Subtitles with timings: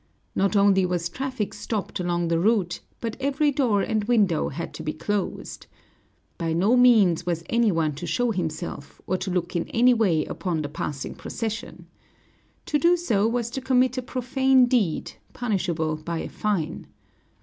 [0.33, 4.81] Not only was traffic stopped along the route, but every door and window had to
[4.81, 5.67] be closed.
[6.39, 10.25] By no means was any one to show himself, or to look in any way
[10.25, 11.85] upon the passing procession.
[12.65, 16.87] To do so was to commit a profane deed, punishable by a fine.